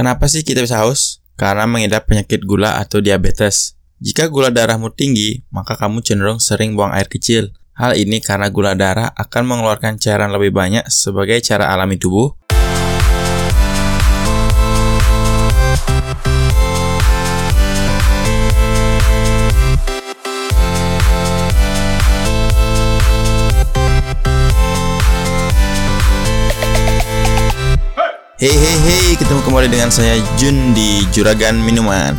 [0.00, 1.20] Kenapa sih kita bisa haus?
[1.36, 3.76] Karena mengidap penyakit gula atau diabetes.
[4.00, 7.52] Jika gula darahmu tinggi, maka kamu cenderung sering buang air kecil.
[7.76, 12.32] Hal ini karena gula darah akan mengeluarkan cairan lebih banyak sebagai cara alami tubuh
[28.40, 32.16] Hey hey hey, ketemu kembali dengan saya Jun di Juragan Minuman.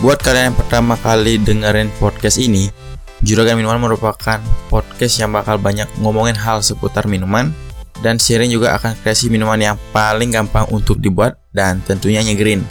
[0.00, 2.72] Buat kalian yang pertama kali dengerin podcast ini,
[3.20, 4.40] Juragan Minuman merupakan
[4.72, 7.52] podcast yang bakal banyak ngomongin hal seputar minuman
[8.00, 12.64] dan sharing juga akan kreasi minuman yang paling gampang untuk dibuat dan tentunya nyegerin.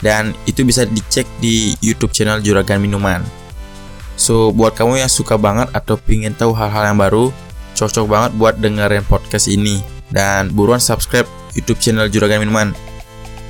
[0.00, 3.20] Dan itu bisa dicek di YouTube channel Juragan Minuman.
[4.16, 7.36] So, buat kamu yang suka banget atau pingin tahu hal-hal yang baru,
[7.76, 9.84] cocok banget buat dengerin podcast ini.
[10.08, 12.72] Dan buruan subscribe YouTube channel Juragan Minuman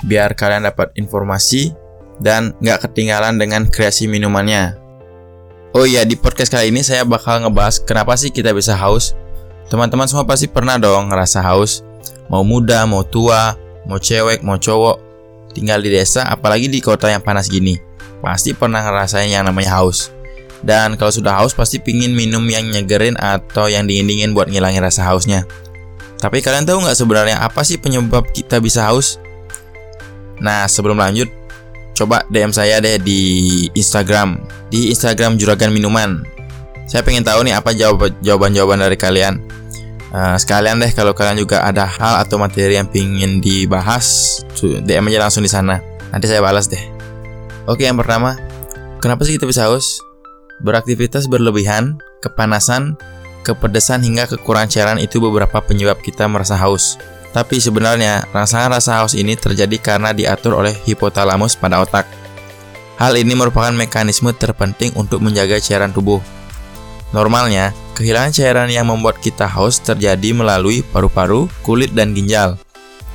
[0.05, 1.77] biar kalian dapat informasi
[2.21, 4.77] dan nggak ketinggalan dengan kreasi minumannya.
[5.73, 9.15] Oh iya, di podcast kali ini saya bakal ngebahas kenapa sih kita bisa haus.
[9.71, 11.87] Teman-teman semua pasti pernah dong ngerasa haus.
[12.27, 13.55] Mau muda, mau tua,
[13.87, 14.99] mau cewek, mau cowok.
[15.55, 17.79] Tinggal di desa, apalagi di kota yang panas gini.
[18.19, 20.11] Pasti pernah ngerasain yang namanya haus.
[20.61, 25.07] Dan kalau sudah haus pasti pingin minum yang nyegerin atau yang dingin-dingin buat ngilangin rasa
[25.07, 25.47] hausnya.
[26.21, 29.17] Tapi kalian tahu nggak sebenarnya apa sih penyebab kita bisa haus?
[30.41, 31.33] Nah, sebelum lanjut,
[31.97, 33.21] coba DM saya deh di
[33.73, 34.37] Instagram,
[34.69, 36.25] di Instagram Juragan Minuman.
[36.85, 37.73] Saya pengen tahu nih apa
[38.21, 39.41] jawaban-jawaban dari kalian.
[40.11, 45.25] Uh, sekalian deh kalau kalian juga ada hal atau materi yang pingin dibahas, DM aja
[45.25, 45.79] langsung di sana.
[46.11, 46.83] Nanti saya balas deh.
[47.71, 48.35] Oke, yang pertama,
[48.99, 50.03] kenapa sih kita bisa haus?
[50.61, 52.99] Beraktivitas berlebihan, kepanasan,
[53.43, 57.01] kepedesan hingga kekurangan cairan itu beberapa penyebab kita merasa haus.
[57.31, 62.07] Tapi sebenarnya, rasa rasa haus ini terjadi karena diatur oleh hipotalamus pada otak.
[62.99, 66.19] Hal ini merupakan mekanisme terpenting untuk menjaga cairan tubuh.
[67.15, 72.59] Normalnya, kehilangan cairan yang membuat kita haus terjadi melalui paru-paru, kulit, dan ginjal.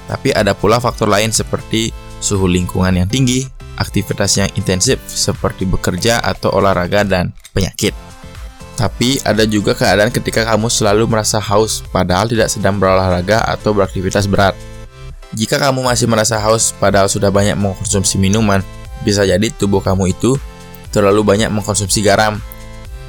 [0.07, 1.91] Tapi ada pula faktor lain seperti
[2.23, 8.04] suhu lingkungan yang tinggi, aktivitas yang intensif seperti bekerja atau olahraga, dan penyakit.
[8.75, 14.27] Tapi ada juga keadaan ketika kamu selalu merasa haus padahal tidak sedang berolahraga atau beraktivitas
[14.27, 14.51] berat.
[15.31, 18.59] Jika kamu masih merasa haus padahal sudah banyak mengkonsumsi minuman,
[19.07, 20.35] bisa jadi tubuh kamu itu
[20.91, 22.39] terlalu banyak mengkonsumsi garam.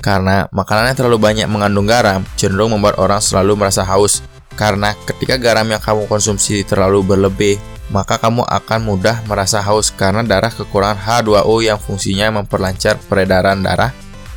[0.02, 4.22] Karena makanan yang terlalu banyak mengandung garam cenderung membuat orang selalu merasa haus.
[4.54, 7.58] Karena ketika garam yang kamu konsumsi terlalu berlebih,
[7.90, 13.94] maka kamu akan mudah merasa haus karena darah kekurangan H2O yang fungsinya memperlancar peredaran darah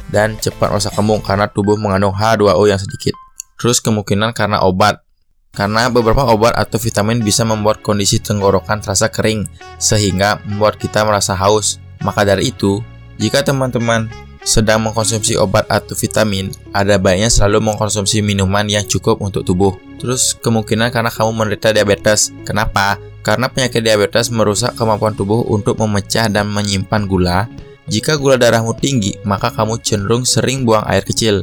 [0.09, 3.14] dan cepat rusak kembung karena tubuh mengandung H2O yang sedikit.
[3.59, 5.02] Terus kemungkinan karena obat.
[5.50, 9.50] Karena beberapa obat atau vitamin bisa membuat kondisi tenggorokan terasa kering
[9.81, 11.81] sehingga membuat kita merasa haus.
[12.06, 12.80] Maka dari itu,
[13.18, 14.08] jika teman-teman
[14.46, 19.76] sedang mengkonsumsi obat atau vitamin, ada baiknya selalu mengkonsumsi minuman yang cukup untuk tubuh.
[20.00, 22.31] Terus kemungkinan karena kamu menderita diabetes.
[22.47, 22.96] Kenapa?
[23.20, 27.52] Karena penyakit diabetes merusak kemampuan tubuh untuk memecah dan menyimpan gula
[27.90, 31.42] jika gula darahmu tinggi, maka kamu cenderung sering buang air kecil.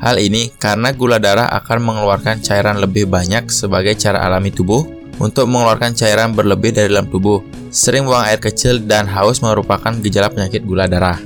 [0.00, 4.84] Hal ini karena gula darah akan mengeluarkan cairan lebih banyak sebagai cara alami tubuh
[5.20, 7.44] untuk mengeluarkan cairan berlebih dari dalam tubuh.
[7.68, 11.20] Sering buang air kecil dan haus merupakan gejala penyakit gula darah.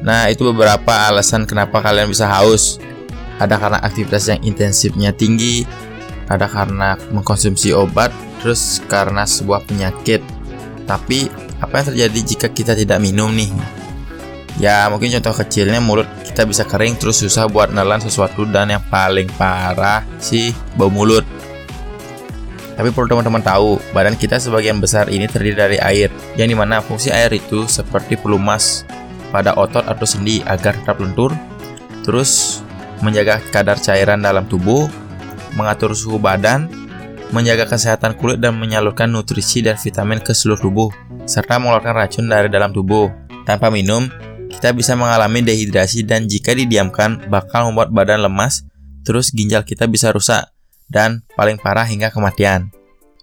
[0.00, 2.80] Nah, itu beberapa alasan kenapa kalian bisa haus.
[3.36, 5.64] Ada karena aktivitas yang intensifnya tinggi,
[6.28, 10.39] ada karena mengkonsumsi obat, terus karena sebuah penyakit.
[10.90, 11.30] Tapi
[11.62, 13.54] apa yang terjadi jika kita tidak minum nih?
[14.58, 18.82] Ya mungkin contoh kecilnya mulut kita bisa kering terus susah buat nelan sesuatu dan yang
[18.90, 21.22] paling parah sih bau mulut.
[22.74, 26.08] Tapi perlu teman-teman tahu, badan kita sebagian besar ini terdiri dari air,
[26.40, 28.88] yang di mana fungsi air itu seperti pelumas
[29.28, 31.28] pada otot atau sendi agar tetap lentur,
[32.08, 32.64] terus
[33.04, 34.88] menjaga kadar cairan dalam tubuh,
[35.60, 36.72] mengatur suhu badan,
[37.30, 40.90] menjaga kesehatan kulit dan menyalurkan nutrisi dan vitamin ke seluruh tubuh
[41.30, 43.10] serta mengeluarkan racun dari dalam tubuh.
[43.46, 44.10] Tanpa minum,
[44.50, 48.66] kita bisa mengalami dehidrasi dan jika didiamkan bakal membuat badan lemas,
[49.06, 50.50] terus ginjal kita bisa rusak,
[50.90, 52.74] dan paling parah hingga kematian.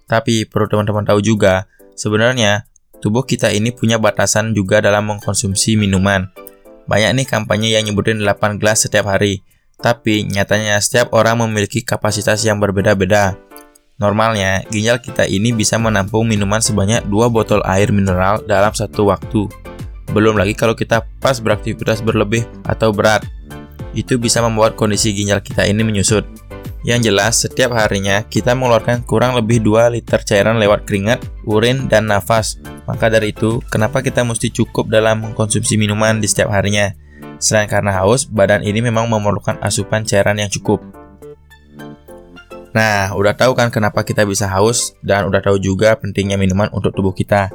[0.08, 2.64] Tapi perlu teman-teman tahu juga, sebenarnya
[3.04, 6.32] tubuh kita ini punya batasan juga dalam mengkonsumsi minuman.
[6.88, 9.44] Banyak nih kampanye yang nyebutin 8 gelas setiap hari,
[9.78, 13.47] tapi nyatanya setiap orang memiliki kapasitas yang berbeda-beda.
[13.98, 19.50] Normalnya, ginjal kita ini bisa menampung minuman sebanyak 2 botol air mineral dalam satu waktu.
[20.14, 23.26] Belum lagi kalau kita pas beraktivitas berlebih atau berat.
[23.98, 26.22] Itu bisa membuat kondisi ginjal kita ini menyusut.
[26.86, 32.06] Yang jelas, setiap harinya kita mengeluarkan kurang lebih 2 liter cairan lewat keringat, urin, dan
[32.06, 32.62] nafas.
[32.86, 36.94] Maka dari itu, kenapa kita mesti cukup dalam mengkonsumsi minuman di setiap harinya?
[37.42, 40.97] Selain karena haus, badan ini memang memerlukan asupan cairan yang cukup.
[42.76, 46.92] Nah, udah tahu kan kenapa kita bisa haus dan udah tahu juga pentingnya minuman untuk
[46.92, 47.48] tubuh kita.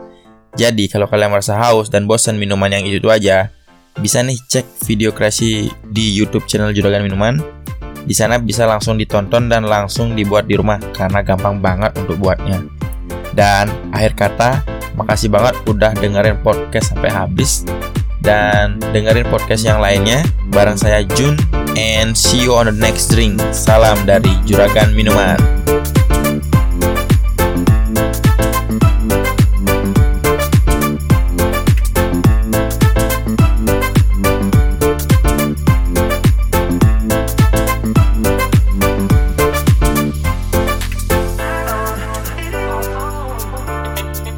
[0.54, 3.50] Jadi, kalau kalian merasa haus dan bosan minuman yang itu, -itu aja,
[3.98, 7.38] bisa nih cek video kreasi di YouTube channel Juragan Minuman
[8.04, 12.60] di sana bisa langsung ditonton dan langsung dibuat di rumah karena gampang banget untuk buatnya.
[13.32, 14.50] Dan akhir kata,
[15.00, 17.64] makasih banget udah dengerin podcast sampai habis
[18.24, 21.36] dan dengerin podcast yang lainnya bareng saya Jun
[21.76, 23.38] and see you on the next drink.
[23.52, 25.38] Salam dari Juragan Minuman.